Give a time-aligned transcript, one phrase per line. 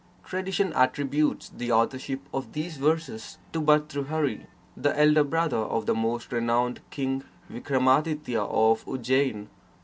[0.25, 6.31] Tradition attributes the authorship of these verses to Bhartrhari, the elder brother of the most
[6.31, 9.47] renowned King Vikramaditya of Ujjain.